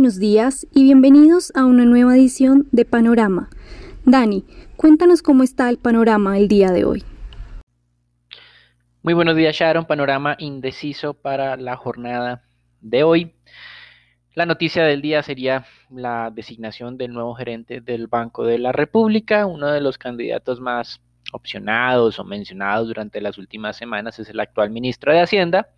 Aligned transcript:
buenos 0.00 0.18
días 0.18 0.66
y 0.74 0.84
bienvenidos 0.84 1.52
a 1.54 1.66
una 1.66 1.84
nueva 1.84 2.16
edición 2.16 2.66
de 2.72 2.86
Panorama. 2.86 3.50
Dani, 4.06 4.46
cuéntanos 4.78 5.20
cómo 5.20 5.42
está 5.42 5.68
el 5.68 5.76
panorama 5.76 6.38
el 6.38 6.48
día 6.48 6.70
de 6.70 6.86
hoy. 6.86 7.04
Muy 9.02 9.12
buenos 9.12 9.36
días, 9.36 9.54
Sharon. 9.54 9.84
Panorama 9.84 10.36
indeciso 10.38 11.12
para 11.12 11.58
la 11.58 11.76
jornada 11.76 12.44
de 12.80 13.02
hoy. 13.02 13.34
La 14.32 14.46
noticia 14.46 14.84
del 14.84 15.02
día 15.02 15.22
sería 15.22 15.66
la 15.90 16.30
designación 16.34 16.96
del 16.96 17.12
nuevo 17.12 17.34
gerente 17.34 17.82
del 17.82 18.06
Banco 18.06 18.46
de 18.46 18.58
la 18.58 18.72
República, 18.72 19.44
uno 19.44 19.66
de 19.70 19.82
los 19.82 19.98
candidatos 19.98 20.60
más 20.60 21.02
opcionados 21.32 22.18
o 22.18 22.24
mencionados 22.24 22.88
durante 22.88 23.20
las 23.20 23.38
últimas 23.38 23.76
semanas 23.76 24.18
es 24.18 24.28
el 24.28 24.40
actual 24.40 24.70
ministro 24.70 25.12
de 25.12 25.20
Hacienda, 25.20 25.68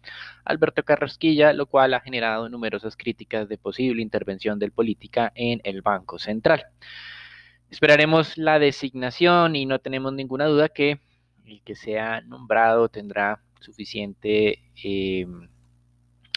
Alberto 0.44 0.82
Carrasquilla, 0.82 1.52
lo 1.52 1.66
cual 1.66 1.94
ha 1.94 2.00
generado 2.00 2.48
numerosas 2.48 2.96
críticas 2.96 3.48
de 3.48 3.58
posible 3.58 4.02
intervención 4.02 4.58
del 4.58 4.72
política 4.72 5.32
en 5.34 5.60
el 5.64 5.82
Banco 5.82 6.18
Central. 6.18 6.64
Esperaremos 7.70 8.36
la 8.36 8.58
designación 8.58 9.56
y 9.56 9.66
no 9.66 9.78
tenemos 9.78 10.12
ninguna 10.12 10.46
duda 10.46 10.68
que 10.68 11.00
el 11.46 11.62
que 11.62 11.74
sea 11.74 12.20
nombrado 12.20 12.88
tendrá 12.88 13.40
suficiente 13.60 14.62
eh, 14.84 15.26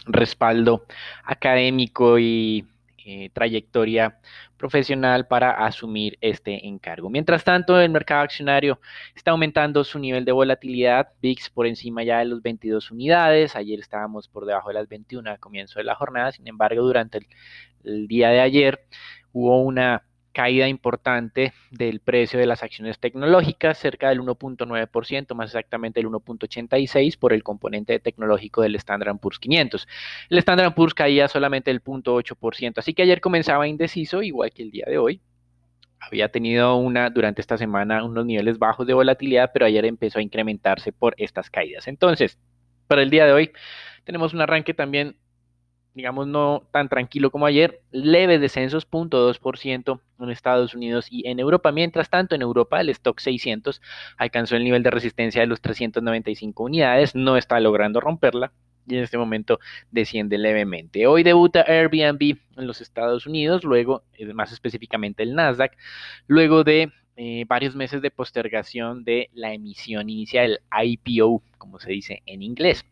respaldo 0.06 0.86
académico 1.24 2.18
y 2.18 2.64
eh, 3.08 3.30
trayectoria 3.32 4.18
profesional 4.56 5.28
para 5.28 5.52
asumir 5.64 6.18
este 6.20 6.66
encargo. 6.66 7.08
Mientras 7.08 7.44
tanto, 7.44 7.80
el 7.80 7.90
mercado 7.90 8.22
accionario 8.22 8.80
está 9.14 9.30
aumentando 9.30 9.84
su 9.84 10.00
nivel 10.00 10.24
de 10.24 10.32
volatilidad, 10.32 11.12
VIX 11.22 11.50
por 11.50 11.68
encima 11.68 12.02
ya 12.02 12.18
de 12.18 12.24
los 12.24 12.42
22 12.42 12.90
unidades, 12.90 13.54
ayer 13.54 13.78
estábamos 13.78 14.26
por 14.26 14.44
debajo 14.44 14.70
de 14.70 14.74
las 14.74 14.88
21 14.88 15.30
al 15.30 15.38
comienzo 15.38 15.78
de 15.78 15.84
la 15.84 15.94
jornada, 15.94 16.32
sin 16.32 16.48
embargo, 16.48 16.82
durante 16.82 17.20
el 17.84 18.08
día 18.08 18.30
de 18.30 18.40
ayer 18.40 18.80
hubo 19.32 19.62
una 19.62 20.02
caída 20.36 20.68
importante 20.68 21.54
del 21.70 22.00
precio 22.00 22.38
de 22.38 22.44
las 22.44 22.62
acciones 22.62 22.98
tecnológicas, 22.98 23.78
cerca 23.78 24.10
del 24.10 24.20
1.9%, 24.20 25.34
más 25.34 25.48
exactamente 25.48 25.98
el 25.98 26.08
1.86% 26.08 27.18
por 27.18 27.32
el 27.32 27.42
componente 27.42 27.98
tecnológico 28.00 28.60
del 28.60 28.74
Standard 28.74 29.16
Poor's 29.16 29.38
500. 29.38 29.88
El 30.28 30.36
Standard 30.36 30.74
Poor's 30.74 30.92
caía 30.92 31.26
solamente 31.28 31.70
el 31.70 31.82
0.8%, 31.82 32.74
así 32.76 32.92
que 32.92 33.00
ayer 33.00 33.22
comenzaba 33.22 33.66
indeciso, 33.66 34.22
igual 34.22 34.50
que 34.52 34.64
el 34.64 34.72
día 34.72 34.84
de 34.86 34.98
hoy. 34.98 35.22
Había 36.00 36.28
tenido 36.28 36.76
una 36.76 37.08
durante 37.08 37.40
esta 37.40 37.56
semana 37.56 38.04
unos 38.04 38.26
niveles 38.26 38.58
bajos 38.58 38.86
de 38.86 38.92
volatilidad, 38.92 39.52
pero 39.54 39.64
ayer 39.64 39.86
empezó 39.86 40.18
a 40.18 40.22
incrementarse 40.22 40.92
por 40.92 41.14
estas 41.16 41.48
caídas. 41.48 41.88
Entonces, 41.88 42.38
para 42.86 43.00
el 43.00 43.08
día 43.08 43.24
de 43.24 43.32
hoy 43.32 43.52
tenemos 44.04 44.34
un 44.34 44.42
arranque 44.42 44.74
también 44.74 45.16
digamos, 45.96 46.26
no 46.26 46.62
tan 46.72 46.90
tranquilo 46.90 47.30
como 47.30 47.46
ayer, 47.46 47.80
leves 47.90 48.38
descensos, 48.38 48.86
0.2% 48.86 50.00
en 50.20 50.30
Estados 50.30 50.74
Unidos 50.74 51.06
y 51.10 51.26
en 51.26 51.40
Europa. 51.40 51.72
Mientras 51.72 52.10
tanto, 52.10 52.34
en 52.34 52.42
Europa 52.42 52.82
el 52.82 52.90
stock 52.90 53.18
600 53.18 53.80
alcanzó 54.18 54.56
el 54.56 54.64
nivel 54.64 54.82
de 54.82 54.90
resistencia 54.90 55.40
de 55.40 55.46
los 55.46 55.62
395 55.62 56.62
unidades, 56.62 57.14
no 57.14 57.38
está 57.38 57.58
logrando 57.60 57.98
romperla 58.00 58.52
y 58.86 58.96
en 58.96 59.04
este 59.04 59.16
momento 59.16 59.58
desciende 59.90 60.36
levemente. 60.36 61.06
Hoy 61.06 61.22
debuta 61.22 61.64
Airbnb 61.66 62.36
en 62.58 62.66
los 62.66 62.82
Estados 62.82 63.26
Unidos, 63.26 63.64
luego, 63.64 64.02
eh, 64.18 64.34
más 64.34 64.52
específicamente 64.52 65.22
el 65.22 65.34
Nasdaq, 65.34 65.78
luego 66.26 66.62
de 66.62 66.92
eh, 67.16 67.46
varios 67.48 67.74
meses 67.74 68.02
de 68.02 68.10
postergación 68.10 69.02
de 69.02 69.30
la 69.32 69.54
emisión 69.54 70.10
inicial, 70.10 70.60
el 70.78 71.00
IPO, 71.06 71.42
como 71.56 71.80
se 71.80 71.90
dice 71.90 72.22
en 72.26 72.42
inglés. 72.42 72.84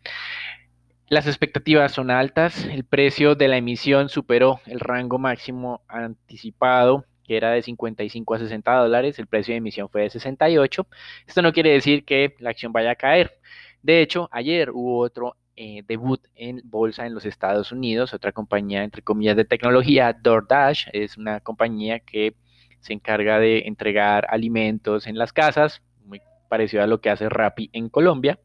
Las 1.09 1.27
expectativas 1.27 1.93
son 1.93 2.11
altas, 2.11 2.65
el 2.65 2.85
precio 2.85 3.35
de 3.35 3.49
la 3.49 3.57
emisión 3.57 4.09
superó 4.09 4.61
el 4.67 4.81
rango 4.81 5.19
máximo 5.19 5.83
anticipado 5.89 7.05
que 7.25 7.37
era 7.37 7.51
de 7.51 7.63
55 7.63 8.35
a 8.35 8.39
60 8.39 8.73
dólares, 8.75 9.19
el 9.19 9.27
precio 9.27 9.53
de 9.53 9.59
emisión 9.59 9.89
fue 9.89 10.03
de 10.03 10.11
68. 10.11 10.87
Esto 11.27 11.43
no 11.43 11.53
quiere 11.53 11.71
decir 11.71 12.05
que 12.05 12.35
la 12.39 12.51
acción 12.51 12.73
vaya 12.73 12.93
a 12.93 12.97
caer. 12.97 13.39
De 13.83 14.03
hecho, 14.03 14.29
ayer 14.31 14.71
hubo 14.71 14.99
otro 14.99 15.37
eh, 15.57 15.83
debut 15.87 16.21
en 16.35 16.61
bolsa 16.65 17.07
en 17.07 17.15
los 17.15 17.25
Estados 17.25 17.73
Unidos, 17.73 18.15
otra 18.15 18.33
compañía, 18.33 18.85
entre 18.85 19.03
comillas, 19.03 19.37
de 19.37 19.45
tecnología, 19.45 20.13
DoorDash, 20.13 20.89
es 20.93 21.17
una 21.17 21.41
compañía 21.41 22.01
que 22.01 22.35
se 22.81 22.93
encarga 22.93 23.39
de 23.39 23.61
entregar 23.67 24.27
alimentos 24.31 25.07
en 25.07 25.17
las 25.17 25.33
casas, 25.33 25.83
muy 26.05 26.21
parecido 26.49 26.83
a 26.83 26.87
lo 26.87 27.01
que 27.01 27.11
hace 27.11 27.29
Rappi 27.29 27.71
en 27.73 27.89
Colombia. 27.89 28.39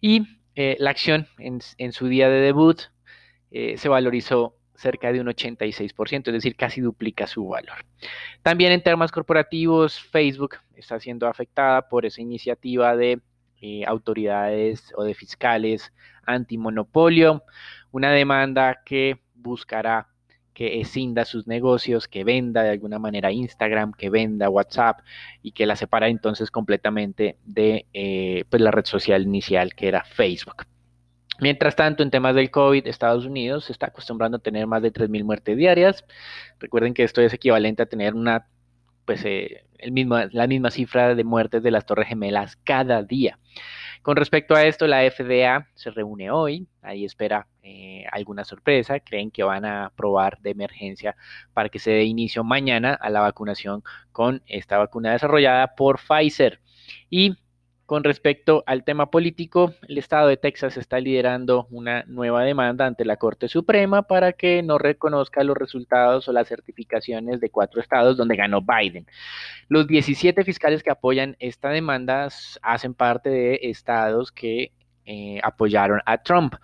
Y 0.00 0.35
eh, 0.56 0.76
la 0.80 0.90
acción 0.90 1.28
en, 1.38 1.92
su 1.92 2.08
día 2.08 2.30
de 2.30 2.40
debut 2.40 2.80
eh, 3.50 3.76
se 3.76 3.90
valorizó 3.90 4.56
cerca 4.74 5.12
de 5.12 5.20
un 5.20 5.26
86%, 5.26 6.28
es 6.28 6.32
decir, 6.32 6.56
casi 6.56 6.80
duplica 6.80 7.26
su 7.26 7.46
valor. 7.46 7.84
También 8.42 8.72
en 8.72 8.82
temas 8.82 9.12
corporativos, 9.12 10.00
Facebook 10.00 10.56
está 10.74 10.98
siendo 10.98 11.26
afectada 11.26 11.88
por 11.88 12.06
esa 12.06 12.22
iniciativa 12.22 12.96
de 12.96 13.20
eh, 13.60 13.84
autoridades 13.86 14.92
o 14.96 15.04
de 15.04 15.14
fiscales 15.14 15.92
antimonopolio, 16.24 17.42
una 17.90 18.10
demanda 18.10 18.82
que 18.84 19.20
buscará 19.34 20.08
que 20.56 20.80
escinda 20.80 21.26
sus 21.26 21.46
negocios, 21.46 22.08
que 22.08 22.24
venda 22.24 22.62
de 22.62 22.70
alguna 22.70 22.98
manera 22.98 23.30
Instagram, 23.30 23.92
que 23.92 24.08
venda 24.08 24.48
WhatsApp 24.48 25.00
y 25.42 25.52
que 25.52 25.66
la 25.66 25.76
separa 25.76 26.08
entonces 26.08 26.50
completamente 26.50 27.36
de 27.44 27.84
eh, 27.92 28.46
pues 28.48 28.62
la 28.62 28.70
red 28.70 28.86
social 28.86 29.22
inicial 29.22 29.74
que 29.74 29.86
era 29.86 30.02
Facebook. 30.04 30.64
Mientras 31.40 31.76
tanto, 31.76 32.02
en 32.02 32.10
temas 32.10 32.34
del 32.34 32.50
COVID, 32.50 32.86
Estados 32.86 33.26
Unidos 33.26 33.66
se 33.66 33.72
está 33.72 33.88
acostumbrando 33.88 34.38
a 34.38 34.40
tener 34.40 34.66
más 34.66 34.80
de 34.80 34.94
3.000 34.94 35.24
muertes 35.24 35.58
diarias. 35.58 36.06
Recuerden 36.58 36.94
que 36.94 37.02
esto 37.02 37.20
es 37.20 37.34
equivalente 37.34 37.82
a 37.82 37.86
tener 37.86 38.14
una, 38.14 38.46
pues, 39.04 39.26
eh, 39.26 39.66
el 39.76 39.92
mismo, 39.92 40.16
la 40.32 40.46
misma 40.46 40.70
cifra 40.70 41.14
de 41.14 41.22
muertes 41.22 41.62
de 41.62 41.70
las 41.70 41.84
Torres 41.84 42.08
Gemelas 42.08 42.56
cada 42.64 43.02
día. 43.02 43.38
Con 44.06 44.14
respecto 44.14 44.54
a 44.54 44.62
esto, 44.62 44.86
la 44.86 45.00
FDA 45.10 45.66
se 45.74 45.90
reúne 45.90 46.30
hoy, 46.30 46.68
ahí 46.80 47.04
espera 47.04 47.48
eh, 47.64 48.04
alguna 48.12 48.44
sorpresa, 48.44 49.00
creen 49.00 49.32
que 49.32 49.42
van 49.42 49.64
a 49.64 49.86
aprobar 49.86 50.38
de 50.42 50.50
emergencia 50.50 51.16
para 51.52 51.68
que 51.70 51.80
se 51.80 51.90
dé 51.90 52.04
inicio 52.04 52.44
mañana 52.44 52.94
a 52.94 53.10
la 53.10 53.18
vacunación 53.22 53.82
con 54.12 54.44
esta 54.46 54.78
vacuna 54.78 55.10
desarrollada 55.10 55.74
por 55.74 55.98
Pfizer. 55.98 56.60
Y 57.10 57.36
con 57.86 58.02
respecto 58.02 58.64
al 58.66 58.82
tema 58.82 59.10
político, 59.12 59.72
el 59.86 59.98
estado 59.98 60.26
de 60.26 60.36
Texas 60.36 60.76
está 60.76 60.98
liderando 60.98 61.68
una 61.70 62.02
nueva 62.08 62.42
demanda 62.42 62.84
ante 62.84 63.04
la 63.04 63.16
Corte 63.16 63.46
Suprema 63.48 64.02
para 64.02 64.32
que 64.32 64.60
no 64.64 64.76
reconozca 64.76 65.44
los 65.44 65.56
resultados 65.56 66.28
o 66.28 66.32
las 66.32 66.48
certificaciones 66.48 67.40
de 67.40 67.48
cuatro 67.48 67.80
estados 67.80 68.16
donde 68.16 68.34
ganó 68.34 68.60
Biden. 68.60 69.06
Los 69.68 69.86
17 69.86 70.42
fiscales 70.42 70.82
que 70.82 70.90
apoyan 70.90 71.36
esta 71.38 71.70
demanda 71.70 72.28
hacen 72.60 72.94
parte 72.94 73.30
de 73.30 73.60
estados 73.62 74.32
que 74.32 74.72
eh, 75.04 75.38
apoyaron 75.44 76.00
a 76.06 76.18
Trump. 76.18 76.56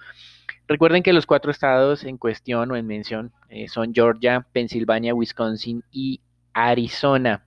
Recuerden 0.67 1.05
que 1.05 1.13
los 1.13 1.27
cuatro 1.27 1.53
estados 1.53 2.03
en 2.03 2.19
cuestión 2.19 2.73
o 2.73 2.77
en 2.77 2.87
mención 2.87 3.33
eh, 3.49 3.69
son 3.69 3.95
Georgia, 3.95 4.45
Pensilvania, 4.53 5.15
Wisconsin 5.15 5.85
y 5.93 6.21
Arizona. 6.53 7.47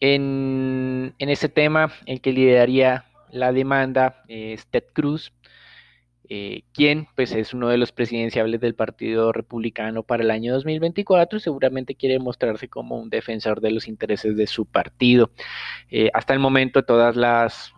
En, 0.00 1.14
este 1.18 1.48
tema, 1.48 1.92
el 2.06 2.20
que 2.20 2.32
lideraría 2.32 3.04
la 3.30 3.52
demanda 3.52 4.24
es 4.28 4.66
Ted 4.66 4.84
Cruz, 4.92 5.32
eh, 6.28 6.62
quien 6.72 7.08
pues 7.16 7.32
es 7.32 7.52
uno 7.52 7.68
de 7.68 7.76
los 7.76 7.92
presidenciables 7.92 8.60
del 8.60 8.74
Partido 8.74 9.32
Republicano 9.32 10.02
para 10.02 10.22
el 10.22 10.30
año 10.30 10.54
2024 10.54 11.38
y 11.38 11.40
seguramente 11.40 11.96
quiere 11.96 12.18
mostrarse 12.18 12.68
como 12.68 12.98
un 12.98 13.10
defensor 13.10 13.60
de 13.60 13.72
los 13.72 13.88
intereses 13.88 14.36
de 14.36 14.46
su 14.46 14.64
partido. 14.64 15.30
Eh, 15.90 16.10
hasta 16.14 16.32
el 16.32 16.38
momento 16.38 16.84
todas 16.84 17.16
las, 17.16 17.72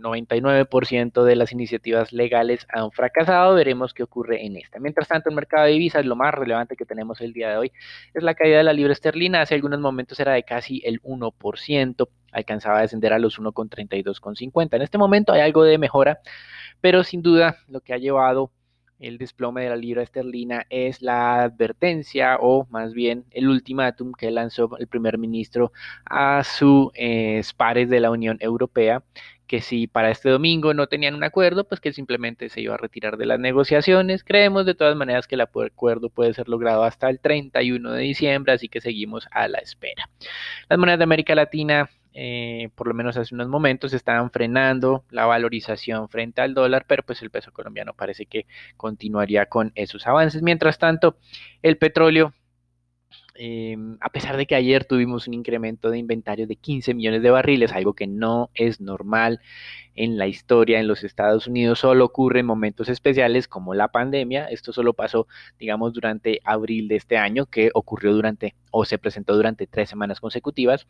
99% 0.00 1.24
de 1.24 1.36
las 1.36 1.52
iniciativas 1.52 2.12
legales 2.12 2.66
han 2.72 2.90
fracasado. 2.90 3.54
Veremos 3.54 3.94
qué 3.94 4.02
ocurre 4.02 4.44
en 4.44 4.56
esta. 4.56 4.78
Mientras 4.78 5.08
tanto, 5.08 5.28
el 5.28 5.34
mercado 5.34 5.66
de 5.66 5.72
divisas, 5.72 6.04
lo 6.04 6.16
más 6.16 6.34
relevante 6.34 6.76
que 6.76 6.86
tenemos 6.86 7.20
el 7.20 7.32
día 7.32 7.50
de 7.50 7.56
hoy 7.56 7.72
es 8.14 8.22
la 8.22 8.34
caída 8.34 8.58
de 8.58 8.64
la 8.64 8.72
libra 8.72 8.92
esterlina. 8.92 9.42
Hace 9.42 9.54
algunos 9.54 9.80
momentos 9.80 10.18
era 10.20 10.32
de 10.32 10.42
casi 10.42 10.82
el 10.84 11.00
1%, 11.02 12.08
alcanzaba 12.32 12.78
a 12.78 12.82
descender 12.82 13.12
a 13.12 13.18
los 13.18 13.38
1,32,50. 13.38 14.76
En 14.76 14.82
este 14.82 14.98
momento 14.98 15.32
hay 15.32 15.40
algo 15.40 15.64
de 15.64 15.78
mejora, 15.78 16.20
pero 16.80 17.04
sin 17.04 17.22
duda 17.22 17.56
lo 17.68 17.80
que 17.80 17.92
ha 17.92 17.98
llevado 17.98 18.50
el 19.00 19.18
desplome 19.18 19.62
de 19.62 19.70
la 19.70 19.76
libra 19.76 20.02
esterlina 20.02 20.66
es 20.68 21.02
la 21.02 21.42
advertencia 21.42 22.36
o 22.40 22.66
más 22.70 22.92
bien 22.92 23.24
el 23.30 23.48
ultimátum 23.48 24.12
que 24.12 24.30
lanzó 24.30 24.76
el 24.78 24.86
primer 24.86 25.18
ministro 25.18 25.72
a 26.04 26.44
sus 26.44 26.90
eh, 26.94 27.42
pares 27.56 27.88
de 27.88 28.00
la 28.00 28.10
Unión 28.10 28.36
Europea 28.40 29.02
que 29.50 29.60
si 29.60 29.88
para 29.88 30.12
este 30.12 30.30
domingo 30.30 30.74
no 30.74 30.86
tenían 30.86 31.16
un 31.16 31.24
acuerdo, 31.24 31.64
pues 31.64 31.80
que 31.80 31.92
simplemente 31.92 32.48
se 32.50 32.60
iba 32.60 32.74
a 32.74 32.76
retirar 32.76 33.16
de 33.16 33.26
las 33.26 33.40
negociaciones. 33.40 34.22
Creemos 34.22 34.64
de 34.64 34.76
todas 34.76 34.94
maneras 34.94 35.26
que 35.26 35.34
el 35.34 35.40
acuerdo 35.40 36.08
puede 36.08 36.32
ser 36.34 36.48
logrado 36.48 36.84
hasta 36.84 37.10
el 37.10 37.18
31 37.18 37.90
de 37.90 38.00
diciembre, 38.00 38.52
así 38.52 38.68
que 38.68 38.80
seguimos 38.80 39.26
a 39.32 39.48
la 39.48 39.58
espera. 39.58 40.08
Las 40.68 40.78
monedas 40.78 41.00
de 41.00 41.02
América 41.02 41.34
Latina 41.34 41.90
eh, 42.14 42.68
por 42.76 42.86
lo 42.86 42.94
menos 42.94 43.16
hace 43.16 43.34
unos 43.34 43.48
momentos, 43.48 43.92
estaban 43.92 44.30
frenando 44.30 45.04
la 45.10 45.26
valorización 45.26 46.08
frente 46.08 46.42
al 46.42 46.54
dólar, 46.54 46.84
pero 46.86 47.02
pues 47.02 47.20
el 47.22 47.30
peso 47.30 47.52
colombiano 47.52 47.92
parece 47.94 48.26
que 48.26 48.46
continuaría 48.76 49.46
con 49.46 49.72
esos 49.74 50.06
avances. 50.06 50.42
Mientras 50.42 50.78
tanto, 50.78 51.16
el 51.62 51.76
petróleo 51.76 52.34
Em, 53.34 53.96
a 54.00 54.10
pesar 54.10 54.36
de 54.36 54.46
que 54.46 54.54
ayer 54.54 54.84
tuvimos 54.84 55.28
un 55.28 55.34
incremento 55.34 55.90
de 55.90 55.98
inventario 55.98 56.46
de 56.46 56.56
15 56.56 56.94
millones 56.94 57.22
de 57.22 57.30
barriles, 57.30 57.72
algo 57.72 57.94
que 57.94 58.06
no 58.06 58.50
es 58.54 58.80
normal 58.80 59.40
en 59.94 60.18
la 60.18 60.26
historia 60.26 60.80
en 60.80 60.88
los 60.88 61.04
Estados 61.04 61.46
Unidos, 61.46 61.80
solo 61.80 62.04
ocurre 62.04 62.40
en 62.40 62.46
momentos 62.46 62.88
especiales 62.88 63.48
como 63.48 63.74
la 63.74 63.88
pandemia. 63.88 64.46
Esto 64.46 64.72
solo 64.72 64.94
pasó, 64.94 65.26
digamos, 65.58 65.92
durante 65.92 66.40
abril 66.44 66.88
de 66.88 66.96
este 66.96 67.16
año, 67.16 67.46
que 67.46 67.70
ocurrió 67.74 68.12
durante 68.12 68.54
o 68.70 68.84
se 68.84 68.98
presentó 68.98 69.34
durante 69.34 69.66
tres 69.66 69.88
semanas 69.88 70.20
consecutivas. 70.20 70.86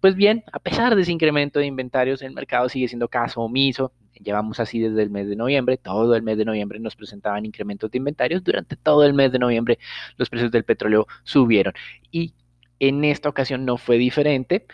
Pues 0.00 0.14
bien, 0.14 0.44
a 0.52 0.58
pesar 0.60 0.94
de 0.96 1.02
ese 1.02 1.12
incremento 1.12 1.58
de 1.58 1.66
inventarios, 1.66 2.22
el 2.22 2.32
mercado 2.32 2.68
sigue 2.68 2.88
siendo 2.88 3.08
caso 3.08 3.40
omiso 3.40 3.92
llevamos 4.22 4.60
así 4.60 4.80
desde 4.80 5.02
el 5.02 5.10
mes 5.10 5.28
de 5.28 5.36
noviembre, 5.36 5.76
todo 5.76 6.14
el 6.14 6.22
mes 6.22 6.38
de 6.38 6.44
noviembre 6.44 6.78
nos 6.80 6.96
presentaban 6.96 7.44
incrementos 7.44 7.90
de 7.90 7.98
inventarios, 7.98 8.42
durante 8.44 8.76
todo 8.76 9.04
el 9.04 9.14
mes 9.14 9.32
de 9.32 9.38
noviembre 9.38 9.78
los 10.16 10.30
precios 10.30 10.50
del 10.50 10.64
petróleo 10.64 11.06
subieron 11.24 11.74
y 12.10 12.34
en 12.80 13.04
esta 13.04 13.28
ocasión 13.28 13.64
no 13.64 13.76
fue 13.76 13.96
diferente, 13.98 14.66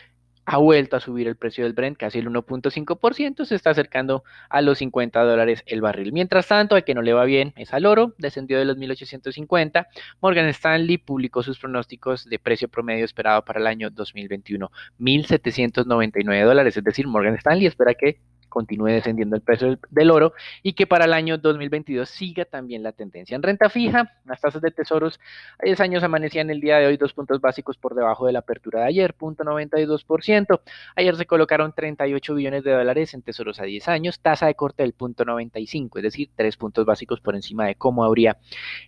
ha 0.46 0.56
vuelto 0.56 0.96
a 0.96 1.00
subir 1.00 1.28
el 1.28 1.36
precio 1.36 1.62
del 1.62 1.74
Brent, 1.74 1.96
casi 1.96 2.18
el 2.18 2.28
1.5%, 2.28 3.44
se 3.44 3.54
está 3.54 3.70
acercando 3.70 4.24
a 4.48 4.62
los 4.62 4.78
50 4.78 5.22
dólares 5.22 5.62
el 5.66 5.80
barril. 5.80 6.12
Mientras 6.12 6.48
tanto, 6.48 6.76
el 6.76 6.82
que 6.82 6.94
no 6.94 7.02
le 7.02 7.12
va 7.12 7.24
bien 7.24 7.52
es 7.56 7.72
al 7.72 7.86
oro, 7.86 8.14
descendió 8.18 8.58
de 8.58 8.64
los 8.64 8.76
1850. 8.76 9.86
Morgan 10.20 10.46
Stanley 10.46 10.98
publicó 10.98 11.44
sus 11.44 11.58
pronósticos 11.60 12.28
de 12.28 12.40
precio 12.40 12.68
promedio 12.68 13.04
esperado 13.04 13.44
para 13.44 13.60
el 13.60 13.66
año 13.68 13.90
2021, 13.90 14.70
1.799 14.98 16.44
dólares, 16.44 16.76
es 16.76 16.82
decir, 16.82 17.06
Morgan 17.06 17.36
Stanley 17.36 17.66
espera 17.66 17.94
que 17.94 18.18
continúe 18.50 18.88
descendiendo 18.88 19.36
el 19.36 19.42
precio 19.42 19.78
del, 19.88 20.10
oro 20.10 20.34
y 20.62 20.74
que 20.74 20.86
para 20.86 21.06
el 21.06 21.14
año 21.14 21.38
2022 21.38 22.08
siga 22.08 22.44
también 22.44 22.82
la 22.82 22.92
tendencia. 22.92 23.34
En 23.34 23.42
renta 23.42 23.70
fija, 23.70 24.12
las 24.26 24.40
tasas 24.40 24.60
de 24.60 24.70
tesoros 24.70 25.18
a 25.58 25.64
10 25.64 25.80
años 25.80 26.02
amanecían 26.02 26.50
el 26.50 26.60
día 26.60 26.76
de 26.78 26.86
hoy 26.86 26.98
dos 26.98 27.14
puntos 27.14 27.40
básicos 27.40 27.78
por 27.78 27.94
debajo 27.94 28.26
de 28.26 28.32
la 28.32 28.40
apertura 28.40 28.80
de 28.80 28.86
ayer, 28.88 29.14
0.92%. 29.16 30.60
Ayer 30.96 31.16
se 31.16 31.26
colocaron 31.26 31.72
38 31.74 32.34
billones 32.34 32.64
de 32.64 32.72
dólares 32.72 33.14
en 33.14 33.22
tesoros 33.22 33.60
a 33.60 33.64
10 33.64 33.88
años, 33.88 34.20
tasa 34.20 34.46
de 34.46 34.54
corte 34.54 34.82
del 34.82 34.96
0.95, 34.96 35.96
es 35.96 36.02
decir, 36.02 36.30
tres 36.34 36.56
puntos 36.56 36.84
básicos 36.84 37.20
por 37.20 37.34
encima 37.34 37.66
de 37.66 37.76
cómo 37.76 38.04
habría 38.04 38.36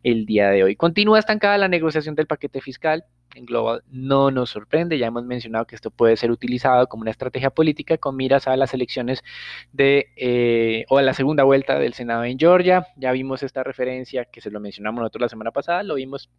el 0.03 0.27
día 0.27 0.51
de 0.51 0.65
hoy. 0.65 0.77
Continúa 0.77 1.19
estancada 1.19 1.57
la 1.57 1.69
negociación 1.69 2.15
del 2.15 2.27
paquete 2.27 2.61
fiscal 2.61 3.05
en 3.35 3.47
Global 3.47 3.83
no 3.91 4.31
nos 4.31 4.51
sorprende. 4.51 4.99
Ya 4.99 5.07
hemos 5.07 5.25
mencionado 5.25 5.67
que 5.67 5.75
esto 5.75 5.91
puede 5.91 6.17
ser 6.17 6.31
utilizado 6.31 6.87
como 6.89 7.03
una 7.03 7.11
estrategia 7.11 7.51
política 7.51 7.99
con 7.99 8.17
miras 8.17 8.47
a 8.47 8.57
las 8.57 8.75
elecciones 8.75 9.23
de 9.73 10.09
eh, 10.17 10.85
o 10.89 10.99
a 10.99 11.03
la 11.03 11.15
segunda 11.15 11.45
vuelta 11.45 11.79
del 11.79 11.95
Senado 11.95 12.25
en 12.25 12.39
Georgia. 12.39 12.87
Ya 12.97 13.13
vimos 13.13 13.43
esta 13.43 13.63
referencia 13.63 14.25
que 14.27 14.41
se 14.41 14.51
lo 14.51 14.61
mencionamos 14.61 15.01
nosotros 15.01 15.23
la 15.23 15.29
semana 15.29 15.51
pasada, 15.51 15.83
lo 15.83 15.95
vimos 15.95 16.31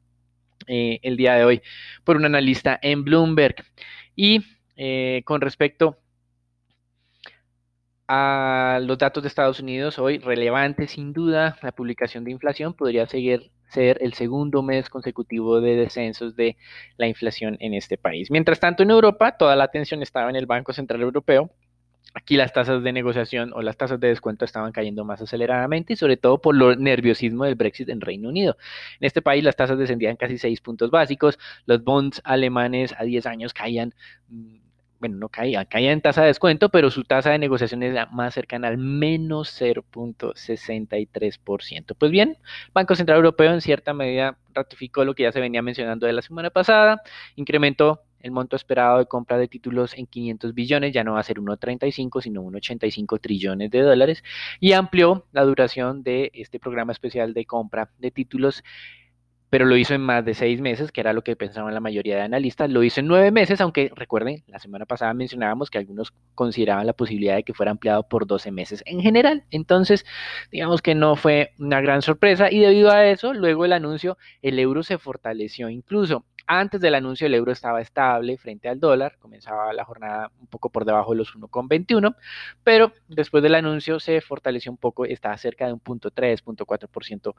eh, 0.67 0.99
el 1.01 1.17
día 1.17 1.35
de 1.35 1.45
hoy 1.45 1.61
por 2.03 2.17
un 2.17 2.25
analista 2.25 2.79
en 2.81 3.03
Bloomberg. 3.03 3.55
Y 4.15 4.41
eh, 4.75 5.21
con 5.25 5.41
respecto 5.41 5.97
a 8.07 8.79
los 8.81 8.97
datos 8.97 9.23
de 9.23 9.27
Estados 9.27 9.59
Unidos, 9.59 9.97
hoy 9.99 10.19
relevante 10.19 10.87
sin 10.87 11.13
duda, 11.13 11.57
la 11.61 11.71
publicación 11.71 12.23
de 12.23 12.31
inflación 12.31 12.73
podría 12.73 13.07
seguir 13.07 13.51
ser 13.69 13.97
el 14.01 14.13
segundo 14.13 14.61
mes 14.61 14.89
consecutivo 14.89 15.59
de 15.59 15.75
descensos 15.75 16.35
de 16.35 16.57
la 16.97 17.07
inflación 17.07 17.57
en 17.59 17.73
este 17.73 17.97
país. 17.97 18.29
Mientras 18.29 18.59
tanto, 18.59 18.83
en 18.83 18.91
Europa, 18.91 19.35
toda 19.37 19.55
la 19.55 19.63
atención 19.63 20.01
estaba 20.01 20.29
en 20.29 20.35
el 20.35 20.45
Banco 20.45 20.73
Central 20.73 21.01
Europeo. 21.01 21.49
Aquí 22.13 22.37
las 22.37 22.53
tasas 22.53 22.83
de 22.83 22.91
negociación 22.91 23.51
o 23.55 23.63
las 23.63 23.75
tasas 23.75 23.99
de 23.99 24.09
descuento 24.09 24.45
estaban 24.45 24.71
cayendo 24.71 25.03
más 25.03 25.19
aceleradamente 25.21 25.93
y 25.93 25.95
sobre 25.95 26.15
todo 26.15 26.39
por 26.39 26.55
lo 26.55 26.75
nerviosismo 26.75 27.45
del 27.45 27.55
Brexit 27.55 27.89
en 27.89 28.01
Reino 28.01 28.29
Unido. 28.29 28.55
En 28.99 29.07
este 29.07 29.23
país 29.23 29.43
las 29.43 29.55
tasas 29.55 29.79
descendían 29.79 30.15
casi 30.15 30.37
6 30.37 30.61
puntos 30.61 30.91
básicos, 30.91 31.39
los 31.65 31.83
bonds 31.83 32.21
alemanes 32.23 32.93
a 32.99 33.03
10 33.03 33.25
años 33.25 33.53
caían 33.53 33.95
bueno, 35.03 35.17
no 35.17 35.27
caía, 35.27 35.65
caía 35.65 35.91
en 35.91 35.99
tasa 35.99 36.21
de 36.21 36.27
descuento, 36.27 36.69
pero 36.69 36.89
su 36.89 37.03
tasa 37.03 37.31
de 37.31 37.37
negociación 37.37 37.83
es 37.83 37.93
más 38.11 38.33
cercana 38.33 38.69
al 38.69 38.77
menos 38.77 39.61
0.63%. 39.61 41.93
Pues 41.97 42.09
bien, 42.09 42.37
Banco 42.73 42.95
Central 42.95 43.17
Europeo 43.17 43.51
en 43.51 43.59
cierta 43.59 43.93
medida 43.93 44.37
ratificó 44.53 45.03
lo 45.03 45.13
que 45.13 45.23
ya 45.23 45.33
se 45.33 45.41
venía 45.41 45.61
mencionando 45.61 46.07
de 46.07 46.13
la 46.13 46.21
semana 46.21 46.51
pasada, 46.51 47.01
incrementó 47.35 47.99
el 48.21 48.31
monto 48.31 48.55
esperado 48.55 48.99
de 48.99 49.05
compra 49.05 49.37
de 49.37 49.49
títulos 49.49 49.93
en 49.97 50.05
500 50.05 50.53
billones, 50.53 50.93
ya 50.93 51.03
no 51.03 51.15
va 51.15 51.19
a 51.19 51.23
ser 51.23 51.41
1.35, 51.41 52.21
sino 52.21 52.41
1.85 52.43 53.19
trillones 53.19 53.71
de 53.71 53.81
dólares, 53.81 54.23
y 54.61 54.71
amplió 54.71 55.25
la 55.33 55.43
duración 55.43 56.03
de 56.03 56.31
este 56.33 56.61
programa 56.61 56.93
especial 56.93 57.33
de 57.33 57.43
compra 57.43 57.89
de 57.99 58.09
títulos 58.09 58.63
pero 59.53 59.65
lo 59.65 59.77
hizo 59.77 59.93
en 59.93 60.01
más 60.01 60.25
de 60.25 60.33
seis 60.33 60.61
meses, 60.61 60.91
que 60.91 60.99
era 60.99 61.13
lo 61.13 61.23
que 61.23 61.35
pensaban 61.35 61.75
la 61.75 61.79
mayoría 61.79 62.15
de 62.15 62.23
analistas. 62.23 62.71
Lo 62.71 62.81
hizo 62.81 63.01
en 63.01 63.05
nueve 63.05 63.29
meses, 63.29 63.61
aunque 63.61 63.91
recuerden, 63.95 64.43
la 64.47 64.57
semana 64.57 64.87
pasada 64.87 65.13
mencionábamos 65.13 65.69
que 65.69 65.77
algunos 65.77 66.11
consideraban 66.33 66.87
la 66.87 66.93
posibilidad 66.93 67.35
de 67.35 67.43
que 67.43 67.53
fuera 67.53 67.69
ampliado 67.69 68.01
por 68.01 68.25
12 68.25 68.49
meses 68.49 68.81
en 68.87 68.99
general. 68.99 69.43
Entonces, 69.51 70.07
digamos 70.51 70.81
que 70.81 70.95
no 70.95 71.15
fue 71.15 71.51
una 71.59 71.81
gran 71.81 72.01
sorpresa 72.01 72.51
y 72.51 72.61
debido 72.61 72.89
a 72.89 73.05
eso, 73.05 73.31
luego 73.31 73.63
el 73.63 73.73
anuncio, 73.73 74.17
el 74.41 74.57
euro 74.57 74.81
se 74.81 74.97
fortaleció 74.97 75.69
incluso. 75.69 76.25
Antes 76.45 76.81
del 76.81 76.95
anuncio 76.95 77.27
el 77.27 77.35
euro 77.35 77.53
estaba 77.53 77.79
estable 77.79 78.37
frente 78.37 78.67
al 78.67 78.79
dólar, 78.79 79.17
comenzaba 79.17 79.71
la 79.71 79.85
jornada 79.85 80.29
un 80.41 80.47
poco 80.47 80.69
por 80.69 80.83
debajo 80.83 81.11
de 81.11 81.17
los 81.17 81.33
1,21, 81.35 82.15
pero 82.63 82.91
después 83.07 83.41
del 83.41 83.55
anuncio 83.55 83.99
se 83.99 84.19
fortaleció 84.19 84.71
un 84.71 84.77
poco, 84.77 85.05
estaba 85.05 85.37
cerca 85.37 85.67
de 85.67 85.73
un 85.73 85.79
punto 85.79 86.11
3, 86.11 86.41
punto 86.41 86.65
4% 86.65 87.33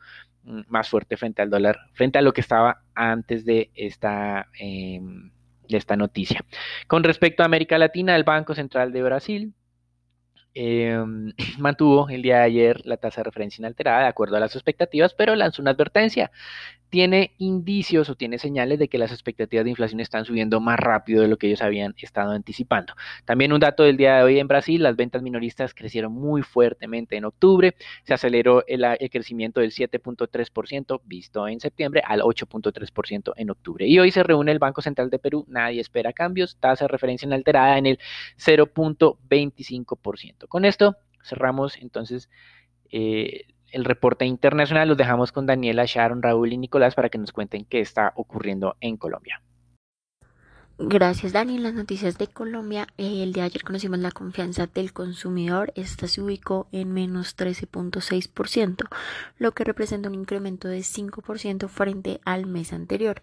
mm, 0.44 0.60
más 0.68 0.88
fuerte 0.88 1.18
frente 1.18 1.42
al 1.42 1.50
dólar, 1.50 1.78
frente 1.92 2.18
a 2.18 2.22
lo 2.22 2.32
que 2.32 2.40
estaba 2.40 2.82
antes 2.94 3.44
de 3.44 3.70
esta, 3.74 4.48
em, 4.58 5.30
de 5.68 5.76
esta 5.76 5.96
noticia. 5.96 6.42
Con 6.86 7.04
respecto 7.04 7.42
a 7.42 7.46
América 7.46 7.76
Latina, 7.76 8.16
el 8.16 8.24
Banco 8.24 8.54
Central 8.54 8.92
de 8.92 9.02
Brasil 9.02 9.54
em, 10.54 11.32
mantuvo 11.58 12.08
el 12.08 12.22
día 12.22 12.38
de 12.38 12.44
ayer 12.44 12.86
la 12.86 12.96
tasa 12.96 13.20
de 13.20 13.24
referencia 13.24 13.60
inalterada 13.60 14.02
de 14.02 14.08
acuerdo 14.08 14.36
a 14.36 14.40
las 14.40 14.54
expectativas, 14.54 15.12
pero 15.12 15.34
lanzó 15.34 15.60
una 15.60 15.72
advertencia 15.72 16.30
tiene 16.94 17.34
indicios 17.38 18.08
o 18.08 18.14
tiene 18.14 18.38
señales 18.38 18.78
de 18.78 18.86
que 18.86 18.98
las 18.98 19.10
expectativas 19.10 19.64
de 19.64 19.70
inflación 19.70 19.98
están 19.98 20.24
subiendo 20.24 20.60
más 20.60 20.78
rápido 20.78 21.22
de 21.22 21.28
lo 21.28 21.38
que 21.38 21.48
ellos 21.48 21.60
habían 21.60 21.92
estado 21.98 22.30
anticipando. 22.30 22.94
También 23.24 23.52
un 23.52 23.58
dato 23.58 23.82
del 23.82 23.96
día 23.96 24.18
de 24.18 24.22
hoy 24.22 24.38
en 24.38 24.46
Brasil, 24.46 24.80
las 24.80 24.94
ventas 24.94 25.20
minoristas 25.20 25.74
crecieron 25.74 26.12
muy 26.12 26.42
fuertemente 26.42 27.16
en 27.16 27.24
octubre, 27.24 27.74
se 28.04 28.14
aceleró 28.14 28.62
el, 28.68 28.84
crecimiento 29.10 29.60
del 29.60 29.72
7.3% 29.72 31.00
visto 31.04 31.48
en 31.48 31.58
septiembre 31.58 32.00
al 32.06 32.20
8.3% 32.20 33.32
en 33.34 33.50
octubre. 33.50 33.88
Y 33.88 33.98
hoy 33.98 34.12
se 34.12 34.22
reúne 34.22 34.52
el 34.52 34.60
Banco 34.60 34.80
Central 34.80 35.10
de 35.10 35.18
Perú, 35.18 35.44
nadie 35.48 35.80
espera 35.80 36.12
cambios, 36.12 36.58
tasa 36.60 36.84
de 36.84 36.88
referencia 36.90 37.26
inalterada 37.26 37.76
en 37.76 37.86
el 37.86 37.98
0.25%. 38.38 40.46
Con 40.46 40.64
esto 40.64 40.96
cerramos 41.24 41.76
entonces 41.76 42.30
eh, 42.92 43.46
el 43.74 43.84
reporte 43.84 44.24
internacional 44.24 44.88
los 44.88 44.96
dejamos 44.96 45.32
con 45.32 45.46
Daniela, 45.46 45.84
Sharon, 45.86 46.22
Raúl 46.22 46.52
y 46.52 46.56
Nicolás 46.56 46.94
para 46.94 47.08
que 47.08 47.18
nos 47.18 47.32
cuenten 47.32 47.64
qué 47.64 47.80
está 47.80 48.12
ocurriendo 48.16 48.76
en 48.80 48.96
Colombia. 48.96 49.42
Gracias 50.76 51.32
Dani. 51.32 51.58
las 51.58 51.74
noticias 51.74 52.18
de 52.18 52.26
Colombia, 52.26 52.88
el 52.98 53.32
día 53.32 53.44
de 53.44 53.46
ayer 53.46 53.62
conocimos 53.62 54.00
la 54.00 54.10
confianza 54.10 54.66
del 54.66 54.92
consumidor. 54.92 55.72
Esta 55.76 56.08
se 56.08 56.20
ubicó 56.20 56.66
en 56.72 56.92
menos 56.92 57.36
13.6%, 57.36 58.88
lo 59.38 59.52
que 59.52 59.62
representa 59.62 60.08
un 60.08 60.16
incremento 60.16 60.66
de 60.66 60.78
5% 60.78 61.68
frente 61.68 62.20
al 62.24 62.46
mes 62.46 62.72
anterior 62.72 63.22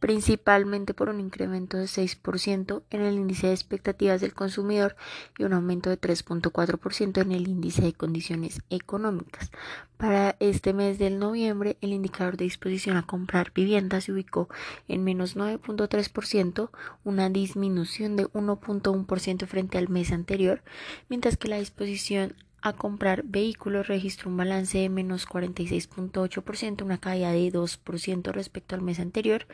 principalmente 0.00 0.94
por 0.94 1.10
un 1.10 1.20
incremento 1.20 1.76
de 1.76 1.84
6% 1.84 2.82
en 2.90 3.00
el 3.02 3.14
índice 3.14 3.48
de 3.48 3.52
expectativas 3.52 4.20
del 4.20 4.34
consumidor 4.34 4.96
y 5.38 5.44
un 5.44 5.52
aumento 5.52 5.90
de 5.90 6.00
3.4% 6.00 7.20
en 7.20 7.32
el 7.32 7.46
índice 7.46 7.82
de 7.82 7.92
condiciones 7.92 8.62
económicas. 8.70 9.50
Para 9.98 10.36
este 10.40 10.72
mes 10.72 10.98
del 10.98 11.18
noviembre, 11.18 11.76
el 11.82 11.92
indicador 11.92 12.38
de 12.38 12.44
disposición 12.44 12.96
a 12.96 13.06
comprar 13.06 13.52
vivienda 13.52 14.00
se 14.00 14.12
ubicó 14.12 14.48
en 14.88 15.04
menos 15.04 15.36
9.3%, 15.36 16.70
una 17.04 17.28
disminución 17.28 18.16
de 18.16 18.26
1.1% 18.28 19.46
frente 19.46 19.76
al 19.76 19.90
mes 19.90 20.12
anterior, 20.12 20.62
mientras 21.10 21.36
que 21.36 21.48
la 21.48 21.58
disposición 21.58 22.34
a 22.62 22.72
comprar 22.72 23.22
vehículos 23.24 23.88
registró 23.88 24.30
un 24.30 24.36
balance 24.36 24.78
de 24.78 24.88
menos 24.88 25.28
46.8%, 25.28 26.82
una 26.82 26.98
caída 26.98 27.32
de 27.32 27.52
2% 27.52 28.32
respecto 28.32 28.74
al 28.74 28.82
mes 28.82 29.00
anterior, 29.00 29.46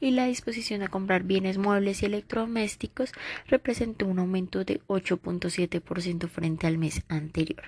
y 0.00 0.10
la 0.10 0.26
disposición 0.26 0.82
a 0.82 0.88
comprar 0.88 1.22
bienes 1.22 1.58
muebles 1.58 2.02
y 2.02 2.06
electrodomésticos 2.06 3.12
representó 3.46 4.06
un 4.06 4.18
aumento 4.18 4.64
de 4.64 4.80
8.7% 4.88 6.28
frente 6.28 6.66
al 6.66 6.78
mes 6.78 7.02
anterior. 7.08 7.62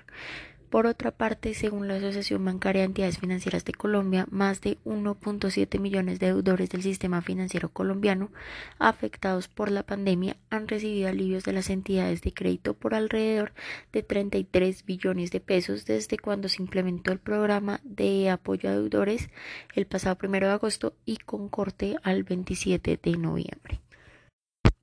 Por 0.71 0.87
otra 0.87 1.11
parte, 1.11 1.53
según 1.55 1.89
la 1.89 1.97
Asociación 1.97 2.45
Bancaria 2.45 2.83
de 2.83 2.87
Entidades 2.87 3.19
Financieras 3.19 3.65
de 3.65 3.73
Colombia, 3.73 4.29
más 4.31 4.61
de 4.61 4.79
1.7 4.85 5.81
millones 5.81 6.21
de 6.21 6.27
deudores 6.27 6.71
del 6.71 6.85
sistema 6.85 7.23
financiero 7.23 7.71
colombiano 7.71 8.31
afectados 8.79 9.49
por 9.49 9.73
la 9.73 9.83
pandemia 9.83 10.37
han 10.49 10.69
recibido 10.69 11.09
alivios 11.09 11.43
de 11.43 11.55
las 11.55 11.71
entidades 11.71 12.23
de 12.23 12.33
crédito 12.33 12.75
por 12.75 12.95
alrededor 12.95 13.53
de 13.93 14.05
33 14.05 14.85
billones 14.87 15.33
de 15.33 15.41
pesos 15.41 15.87
desde 15.87 16.19
cuando 16.19 16.49
se 16.49 16.63
implementó 16.63 17.11
el 17.11 17.19
programa 17.19 17.81
de 17.83 18.31
apoyo 18.31 18.71
a 18.71 18.75
deudores 18.75 19.29
el 19.75 19.87
pasado 19.87 20.15
primero 20.19 20.47
de 20.47 20.53
agosto 20.53 20.95
y 21.05 21.17
con 21.17 21.49
corte 21.49 21.97
al 22.05 22.23
27 22.23 22.97
de 23.03 23.17
noviembre. 23.17 23.81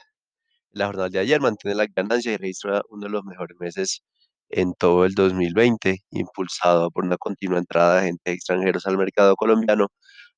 la 0.72 0.86
jornada 0.86 1.08
de 1.08 1.18
ayer, 1.18 1.40
mantiene 1.40 1.74
la 1.74 1.86
ganancia 1.86 2.32
y 2.32 2.36
registra 2.36 2.82
uno 2.90 3.06
de 3.06 3.10
los 3.10 3.24
mejores 3.24 3.56
meses 3.58 4.02
en 4.50 4.74
todo 4.74 5.06
el 5.06 5.14
2020, 5.14 6.00
impulsado 6.10 6.90
por 6.90 7.06
una 7.06 7.16
continua 7.16 7.58
entrada 7.58 7.94
de 7.94 8.00
agentes 8.00 8.34
extranjeros 8.34 8.86
al 8.86 8.98
mercado 8.98 9.34
colombiano 9.36 9.88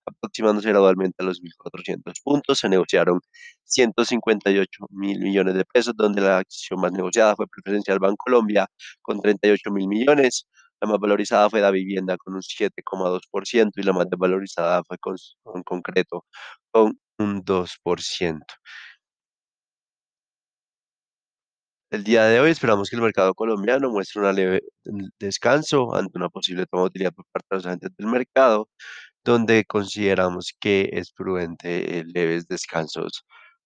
aproximándose 0.06 0.68
gradualmente 0.68 1.16
a 1.18 1.26
los 1.26 1.42
1.400 1.42 2.14
puntos. 2.22 2.60
Se 2.60 2.68
negociaron 2.68 3.20
158 3.64 4.86
mil 4.90 5.18
millones 5.20 5.54
de 5.56 5.64
pesos, 5.64 5.94
donde 5.96 6.22
la 6.22 6.38
acción 6.38 6.80
más 6.80 6.92
negociada 6.92 7.34
fue 7.34 7.46
Preferencial 7.48 7.98
Colombia 8.16 8.68
con 9.02 9.20
38 9.20 9.70
mil 9.72 9.88
millones. 9.88 10.46
La 10.84 10.90
más 10.90 11.00
valorizada 11.00 11.48
fue 11.48 11.62
la 11.62 11.70
vivienda 11.70 12.18
con 12.18 12.34
un 12.34 12.42
7,2% 12.42 13.72
y 13.76 13.82
la 13.84 13.94
más 13.94 14.06
desvalorizada 14.10 14.82
fue 14.84 14.98
con, 14.98 15.16
concreto 15.64 16.26
con 16.70 16.98
un 17.18 17.42
2%. 17.42 18.44
El 21.90 22.04
día 22.04 22.24
de 22.24 22.38
hoy 22.40 22.50
esperamos 22.50 22.90
que 22.90 22.96
el 22.96 23.02
mercado 23.02 23.32
colombiano 23.34 23.88
muestre 23.90 24.20
un 24.20 24.34
leve 24.34 24.60
descanso 25.18 25.94
ante 25.94 26.18
una 26.18 26.28
posible 26.28 26.66
toma 26.66 26.82
de 26.82 26.86
utilidad 26.88 27.14
por 27.14 27.24
parte 27.32 27.46
de 27.50 27.56
los 27.56 27.66
agentes 27.66 27.90
del 27.96 28.08
mercado 28.08 28.68
donde 29.24 29.64
consideramos 29.64 30.52
que 30.60 30.90
es 30.92 31.12
prudente 31.12 31.98
eh, 32.00 32.04
leves 32.06 32.46
descansos 32.46 33.24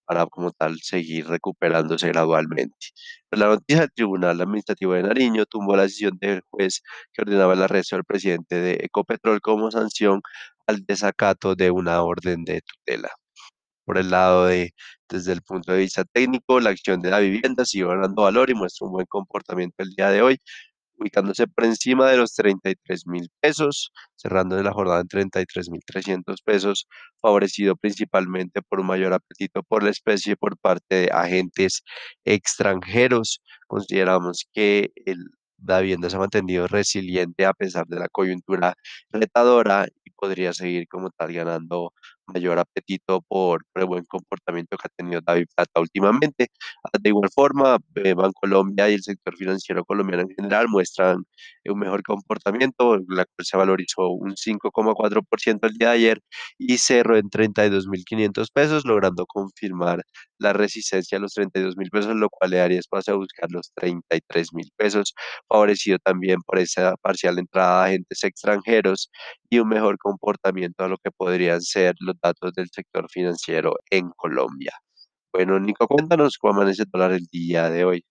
para 0.08 0.26
como 0.26 0.52
tal 0.52 0.80
seguir 0.80 1.28
recuperándose 1.28 2.08
gradualmente. 2.08 2.88
la 3.30 3.48
noticia 3.48 3.82
del 3.82 3.92
Tribunal 3.92 4.40
Administrativo 4.40 4.94
de 4.94 5.02
Nariño 5.02 5.44
tumbó 5.46 5.76
la 5.76 5.82
decisión 5.84 6.18
del 6.18 6.42
juez 6.50 6.82
que 7.12 7.22
ordenaba 7.22 7.52
el 7.54 7.62
arresto 7.62 7.96
del 7.96 8.04
presidente 8.06 8.56
de 8.56 8.78
Ecopetrol 8.82 9.40
como 9.42 9.70
sanción 9.70 10.22
al 10.66 10.84
desacato 10.86 11.54
de 11.54 11.70
una 11.70 12.02
orden 12.02 12.44
de 12.44 12.62
tutela. 12.62 13.10
Por 13.84 13.98
el 13.98 14.10
lado 14.10 14.46
de, 14.46 14.72
desde 15.08 15.32
el 15.32 15.42
punto 15.42 15.72
de 15.72 15.78
vista 15.78 16.04
técnico, 16.04 16.60
la 16.60 16.70
acción 16.70 17.00
de 17.00 17.10
la 17.10 17.20
vivienda 17.20 17.64
sigue 17.64 17.86
ganando 17.86 18.22
valor 18.22 18.50
y 18.50 18.54
muestra 18.54 18.86
un 18.86 18.92
buen 18.92 19.06
comportamiento 19.06 19.76
el 19.82 19.90
día 19.90 20.10
de 20.10 20.22
hoy, 20.22 20.38
ubicándose 20.98 21.46
por 21.46 21.64
encima 21.64 22.10
de 22.10 22.16
los 22.16 22.34
33 22.34 23.06
mil 23.06 23.28
pesos, 23.40 23.92
cerrando 24.16 24.58
en 24.58 24.64
la 24.64 24.72
jornada 24.72 25.00
en 25.00 25.08
33 25.08 25.70
mil 25.70 25.80
300 25.86 26.42
pesos, 26.42 26.86
favorecido 27.20 27.76
principalmente 27.76 28.62
por 28.62 28.80
un 28.80 28.86
mayor 28.86 29.12
apetito 29.12 29.62
por 29.62 29.82
la 29.82 29.90
especie 29.90 30.36
por 30.36 30.58
parte 30.58 30.94
de 30.96 31.10
agentes 31.12 31.82
extranjeros. 32.24 33.42
Consideramos 33.66 34.46
que 34.52 34.90
el, 35.06 35.18
la 35.64 35.80
vivienda 35.80 36.10
se 36.10 36.16
ha 36.16 36.20
mantenido 36.20 36.66
resiliente 36.66 37.44
a 37.46 37.52
pesar 37.52 37.86
de 37.86 37.98
la 37.98 38.08
coyuntura 38.08 38.74
retadora 39.10 39.86
y 40.04 40.10
podría 40.12 40.52
seguir 40.52 40.88
como 40.88 41.10
tal 41.10 41.32
ganando 41.32 41.92
mayor 42.32 42.58
apetito 42.58 43.22
por, 43.22 43.64
el 43.74 43.86
buen 43.86 44.04
comportamiento 44.04 44.76
que 44.76 44.86
ha 44.86 44.90
tenido 44.96 45.20
David 45.24 45.46
Plata 45.54 45.80
últimamente. 45.80 46.48
Ah, 46.84 46.98
de 47.00 47.10
igual 47.10 47.30
forma, 47.34 47.78
eh, 47.96 48.14
Bancolombia 48.14 48.88
y 48.90 48.94
el 48.94 49.02
sector 49.02 49.36
financiero 49.36 49.84
colombiano 49.84 50.22
en 50.22 50.30
general 50.30 50.68
muestran 50.68 51.24
un 51.64 51.78
mejor 51.78 52.02
comportamiento, 52.02 52.96
la 53.08 53.24
cual 53.24 53.44
se 53.44 53.56
valorizó 53.56 54.08
un 54.08 54.36
5,4% 54.36 55.66
el 55.68 55.74
día 55.74 55.88
de 55.90 55.94
ayer 55.94 56.20
y 56.58 56.78
cerró 56.78 57.16
en 57.16 57.30
32.500 57.30 58.50
pesos, 58.52 58.84
logrando 58.84 59.26
confirmar 59.26 60.02
la 60.38 60.52
resistencia 60.52 61.18
a 61.18 61.20
los 61.20 61.34
32.000 61.34 61.90
pesos, 61.90 62.16
lo 62.16 62.28
cual 62.30 62.50
le 62.52 62.58
daría 62.58 62.78
espacio 62.78 63.14
a 63.14 63.16
buscar 63.16 63.50
los 63.50 63.72
33.000 63.74 64.70
pesos, 64.76 65.14
favorecido 65.48 65.98
también 65.98 66.40
por 66.46 66.58
esa 66.58 66.96
parcial 67.02 67.38
entrada 67.38 67.84
de 67.84 67.88
agentes 67.90 68.24
extranjeros 68.24 69.10
y 69.50 69.58
un 69.58 69.68
mejor 69.68 69.98
comportamiento 69.98 70.84
a 70.84 70.88
lo 70.88 70.96
que 70.98 71.10
podrían 71.10 71.60
ser 71.60 71.94
los 72.00 72.17
datos 72.20 72.52
del 72.54 72.68
sector 72.70 73.08
financiero 73.10 73.74
en 73.90 74.10
Colombia. 74.10 74.72
Bueno, 75.32 75.58
Nico, 75.60 75.86
cuéntanos 75.86 76.38
cómo 76.38 76.54
amanece 76.54 76.82
el 76.82 76.90
dólar 76.90 77.12
el 77.12 77.26
día 77.26 77.70
de 77.70 77.84
hoy. 77.84 78.04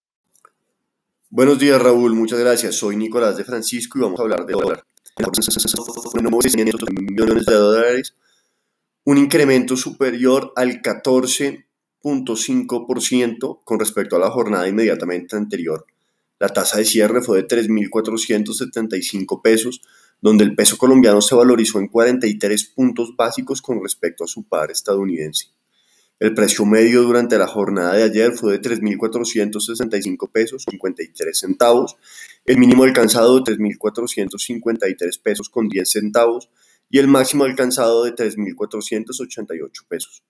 Buenos 1.29 1.59
días, 1.59 1.81
Raúl. 1.81 2.15
Muchas 2.15 2.39
gracias. 2.39 2.75
Soy 2.75 2.95
Nicolás 2.95 3.35
de 3.35 3.43
Francisco 3.43 3.97
y 3.97 4.01
vamos 4.01 4.17
a 4.19 4.23
hablar 4.23 4.45
de 4.45 4.53
dólar. 4.53 4.85
millones 6.93 7.45
de 7.45 7.53
dólares, 7.53 8.15
un 9.03 9.17
incremento 9.17 9.75
superior 9.75 10.53
al 10.55 10.81
14.5% 10.81 13.59
con 13.63 13.79
respecto 13.79 14.15
a 14.15 14.19
la 14.19 14.29
jornada 14.29 14.67
inmediatamente 14.67 15.35
anterior. 15.35 15.87
La 16.39 16.49
tasa 16.49 16.77
de 16.77 16.85
cierre 16.85 17.21
fue 17.21 17.41
de 17.41 17.47
3.475 17.47 19.41
pesos, 19.41 19.81
donde 20.21 20.43
el 20.43 20.55
peso 20.55 20.77
colombiano 20.77 21.21
se 21.21 21.35
valorizó 21.35 21.79
en 21.79 21.87
43 21.87 22.65
puntos 22.75 23.15
básicos 23.15 23.61
con 23.61 23.81
respecto 23.81 24.23
a 24.23 24.27
su 24.27 24.43
par 24.47 24.71
estadounidense. 24.71 25.47
El 26.19 26.33
precio 26.33 26.65
medio 26.65 27.03
durante 27.03 27.37
la 27.37 27.45
jornada 27.45 27.93
de 27.93 28.03
ayer 28.03 28.31
fue 28.31 28.53
de 28.53 28.61
3.465 28.61 30.31
pesos 30.31 30.65
53 30.67 31.37
centavos, 31.37 31.95
el 32.45 32.57
mínimo 32.57 32.85
alcanzado 32.85 33.39
de 33.39 33.53
3.453 33.53 35.21
pesos 35.21 35.49
con 35.49 35.67
10 35.67 35.87
centavos 35.87 36.49
y 36.89 36.97
el 36.97 37.07
máximo 37.07 37.43
alcanzado 37.43 38.03
de 38.03 38.15
3.488 38.15 39.69
pesos. 39.87 40.23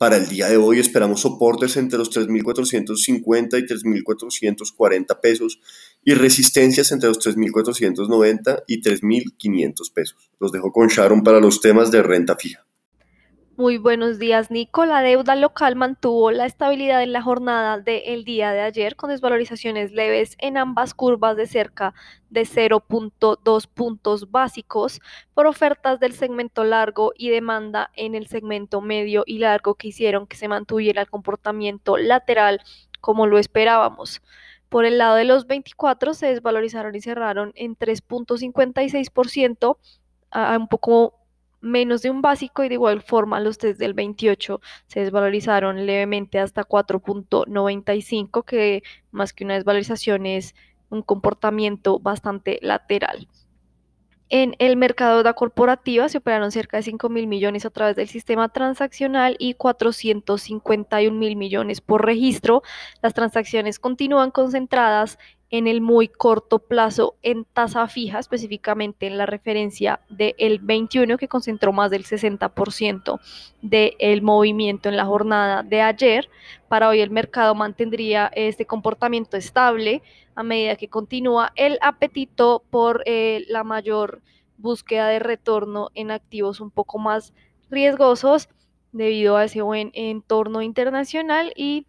Para 0.00 0.16
el 0.16 0.28
día 0.28 0.48
de 0.48 0.56
hoy 0.56 0.80
esperamos 0.80 1.20
soportes 1.20 1.76
entre 1.76 1.98
los 1.98 2.10
3.450 2.10 3.58
y 3.58 3.66
3.440 3.66 5.20
pesos 5.20 5.60
y 6.02 6.14
resistencias 6.14 6.92
entre 6.92 7.08
los 7.08 7.18
3.490 7.20 8.64
y 8.66 8.80
3.500 8.80 9.92
pesos. 9.92 10.30
Los 10.38 10.52
dejo 10.52 10.72
con 10.72 10.88
Sharon 10.88 11.22
para 11.22 11.40
los 11.40 11.60
temas 11.60 11.90
de 11.90 12.02
renta 12.02 12.36
fija. 12.36 12.64
Muy 13.60 13.76
buenos 13.76 14.18
días, 14.18 14.50
Nico. 14.50 14.86
La 14.86 15.02
deuda 15.02 15.36
local 15.36 15.76
mantuvo 15.76 16.30
la 16.30 16.46
estabilidad 16.46 17.02
en 17.02 17.12
la 17.12 17.20
jornada 17.20 17.78
del 17.78 18.24
día 18.24 18.52
de 18.52 18.62
ayer 18.62 18.96
con 18.96 19.10
desvalorizaciones 19.10 19.92
leves 19.92 20.34
en 20.38 20.56
ambas 20.56 20.94
curvas 20.94 21.36
de 21.36 21.46
cerca 21.46 21.92
de 22.30 22.46
0.2 22.46 23.66
puntos 23.66 24.30
básicos 24.30 25.02
por 25.34 25.46
ofertas 25.46 26.00
del 26.00 26.14
segmento 26.14 26.64
largo 26.64 27.12
y 27.14 27.28
demanda 27.28 27.90
en 27.96 28.14
el 28.14 28.28
segmento 28.28 28.80
medio 28.80 29.24
y 29.26 29.40
largo 29.40 29.74
que 29.74 29.88
hicieron 29.88 30.26
que 30.26 30.38
se 30.38 30.48
mantuviera 30.48 31.02
el 31.02 31.10
comportamiento 31.10 31.98
lateral 31.98 32.62
como 33.02 33.26
lo 33.26 33.38
esperábamos. 33.38 34.22
Por 34.70 34.86
el 34.86 34.98
lado 34.98 35.16
de 35.16 35.24
los 35.24 35.46
24 35.46 36.14
se 36.14 36.28
desvalorizaron 36.28 36.94
y 36.94 37.00
cerraron 37.00 37.52
en 37.56 37.76
3.56%, 37.76 39.76
un 40.56 40.68
poco 40.68 41.14
menos 41.60 42.02
de 42.02 42.10
un 42.10 42.22
básico 42.22 42.64
y 42.64 42.68
de 42.68 42.74
igual 42.74 43.02
forma 43.02 43.40
los 43.40 43.58
test 43.58 43.78
del 43.78 43.94
28 43.94 44.60
se 44.86 45.00
desvalorizaron 45.00 45.86
levemente 45.86 46.38
hasta 46.38 46.64
4.95, 46.64 48.44
que 48.44 48.82
más 49.10 49.32
que 49.32 49.44
una 49.44 49.54
desvalorización 49.54 50.24
es 50.24 50.54
un 50.88 51.02
comportamiento 51.02 51.98
bastante 51.98 52.60
lateral. 52.62 53.28
En 54.32 54.54
el 54.60 54.76
mercado 54.76 55.10
de 55.10 55.16
deuda 55.16 55.34
corporativa 55.34 56.08
se 56.08 56.18
operaron 56.18 56.52
cerca 56.52 56.76
de 56.76 56.84
5 56.84 57.08
mil 57.08 57.26
millones 57.26 57.66
a 57.66 57.70
través 57.70 57.96
del 57.96 58.06
sistema 58.06 58.48
transaccional 58.48 59.34
y 59.40 59.54
451 59.54 61.18
mil 61.18 61.34
millones 61.34 61.80
por 61.80 62.06
registro. 62.06 62.62
Las 63.02 63.12
transacciones 63.12 63.80
continúan 63.80 64.30
concentradas 64.30 65.18
en 65.50 65.66
el 65.66 65.80
muy 65.80 66.06
corto 66.06 66.60
plazo 66.60 67.16
en 67.22 67.44
tasa 67.44 67.88
fija, 67.88 68.20
específicamente 68.20 69.08
en 69.08 69.18
la 69.18 69.26
referencia 69.26 70.00
del 70.08 70.60
21, 70.60 71.18
que 71.18 71.28
concentró 71.28 71.72
más 71.72 71.90
del 71.90 72.04
60% 72.04 73.20
del 73.60 74.22
movimiento 74.22 74.88
en 74.88 74.96
la 74.96 75.04
jornada 75.04 75.62
de 75.64 75.82
ayer. 75.82 76.28
Para 76.68 76.88
hoy 76.88 77.00
el 77.00 77.10
mercado 77.10 77.54
mantendría 77.56 78.30
este 78.34 78.64
comportamiento 78.64 79.36
estable 79.36 80.02
a 80.36 80.44
medida 80.44 80.76
que 80.76 80.88
continúa 80.88 81.52
el 81.56 81.78
apetito 81.82 82.62
por 82.70 83.02
eh, 83.06 83.44
la 83.48 83.64
mayor 83.64 84.22
búsqueda 84.56 85.08
de 85.08 85.18
retorno 85.18 85.90
en 85.94 86.12
activos 86.12 86.60
un 86.60 86.70
poco 86.70 86.98
más 86.98 87.32
riesgosos 87.70 88.48
debido 88.92 89.36
a 89.36 89.44
ese 89.44 89.62
buen 89.62 89.90
entorno 89.94 90.62
internacional 90.62 91.52
y 91.56 91.86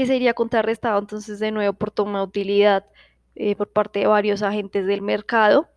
que 0.00 0.06
sería 0.06 0.32
contrarrestado 0.32 0.98
entonces 0.98 1.40
de 1.40 1.52
nuevo 1.52 1.74
por 1.74 1.90
toma 1.90 2.20
de 2.20 2.24
utilidad 2.24 2.86
eh, 3.34 3.54
por 3.54 3.70
parte 3.70 3.98
de 3.98 4.06
varios 4.06 4.40
agentes 4.40 4.86
del 4.86 5.02
mercado. 5.02 5.68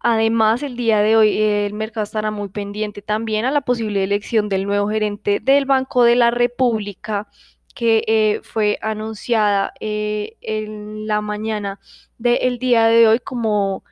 Además, 0.00 0.64
el 0.64 0.74
día 0.74 1.02
de 1.02 1.14
hoy 1.14 1.38
eh, 1.38 1.66
el 1.66 1.74
mercado 1.74 2.02
estará 2.02 2.32
muy 2.32 2.48
pendiente 2.48 3.00
también 3.00 3.44
a 3.44 3.52
la 3.52 3.60
posible 3.60 4.02
elección 4.02 4.48
del 4.48 4.66
nuevo 4.66 4.88
gerente 4.88 5.38
del 5.38 5.66
Banco 5.66 6.02
de 6.02 6.16
la 6.16 6.32
República 6.32 7.28
que 7.72 8.02
eh, 8.08 8.40
fue 8.42 8.76
anunciada 8.82 9.72
en 9.78 11.06
la 11.06 11.20
mañana 11.20 11.78
del 12.18 12.58
día 12.58 12.86
de 12.86 13.06
hoy 13.06 13.20
como 13.20 13.84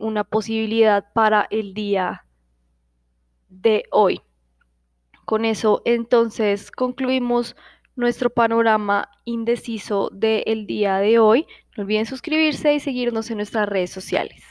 una 0.00 0.24
posibilidad 0.24 1.06
para 1.14 1.46
el 1.50 1.72
día 1.72 2.24
de 3.48 3.84
hoy. 3.92 4.22
Con 5.24 5.44
eso, 5.44 5.82
entonces, 5.84 6.72
concluimos 6.72 7.54
nuestro 8.00 8.30
panorama 8.30 9.10
indeciso 9.24 10.10
del 10.12 10.66
día 10.66 10.98
de 10.98 11.18
hoy. 11.18 11.46
No 11.76 11.84
olviden 11.84 12.06
suscribirse 12.06 12.74
y 12.74 12.80
seguirnos 12.80 13.30
en 13.30 13.36
nuestras 13.36 13.68
redes 13.68 13.90
sociales. 13.90 14.42